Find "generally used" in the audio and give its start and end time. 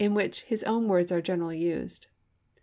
1.21-2.07